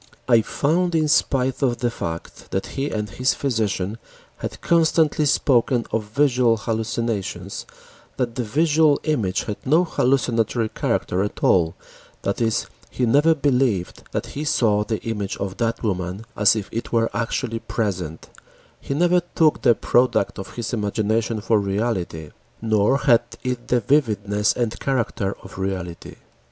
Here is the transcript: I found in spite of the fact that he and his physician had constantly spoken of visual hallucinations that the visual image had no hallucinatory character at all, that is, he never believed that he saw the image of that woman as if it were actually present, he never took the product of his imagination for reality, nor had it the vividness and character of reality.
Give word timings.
I 0.27 0.41
found 0.41 0.95
in 0.95 1.07
spite 1.07 1.61
of 1.61 1.77
the 1.77 1.91
fact 1.91 2.49
that 2.49 2.65
he 2.73 2.89
and 2.89 3.07
his 3.07 3.35
physician 3.35 3.99
had 4.37 4.59
constantly 4.59 5.25
spoken 5.25 5.85
of 5.91 6.05
visual 6.05 6.57
hallucinations 6.57 7.67
that 8.17 8.33
the 8.33 8.41
visual 8.43 8.99
image 9.03 9.43
had 9.43 9.57
no 9.63 9.83
hallucinatory 9.83 10.69
character 10.69 11.21
at 11.21 11.43
all, 11.43 11.75
that 12.23 12.41
is, 12.41 12.65
he 12.89 13.05
never 13.05 13.35
believed 13.35 14.01
that 14.11 14.25
he 14.33 14.43
saw 14.43 14.83
the 14.83 15.03
image 15.03 15.37
of 15.37 15.57
that 15.57 15.83
woman 15.83 16.25
as 16.35 16.55
if 16.55 16.67
it 16.71 16.91
were 16.91 17.11
actually 17.15 17.59
present, 17.59 18.27
he 18.79 18.95
never 18.95 19.21
took 19.35 19.61
the 19.61 19.75
product 19.75 20.39
of 20.39 20.55
his 20.55 20.73
imagination 20.73 21.41
for 21.41 21.59
reality, 21.59 22.31
nor 22.59 22.97
had 22.97 23.21
it 23.43 23.67
the 23.67 23.79
vividness 23.81 24.51
and 24.53 24.79
character 24.79 25.37
of 25.43 25.59
reality. 25.59 26.15